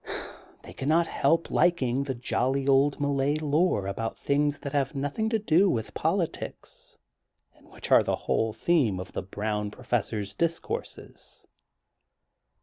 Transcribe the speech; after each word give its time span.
They 0.63 0.73
cannot 0.73 1.05
help 1.05 1.51
liking 1.51 2.01
the 2.05 2.15
jolly 2.15 2.67
old 2.67 2.99
Malay 2.99 3.35
lore 3.35 3.85
about 3.85 4.17
things 4.17 4.59
which 4.59 4.73
have 4.73 4.95
nothing 4.95 5.29
to 5.29 5.37
do 5.37 5.69
with 5.69 5.93
politics 5.93 6.97
and 7.55 7.69
which 7.69 7.91
are 7.91 8.01
the 8.01 8.15
whole 8.25 8.51
theme 8.51 8.99
of 8.99 9.11
the 9.13 9.21
brown 9.21 9.69
professor 9.69 10.25
's 10.25 10.33
discourses. 10.33 11.45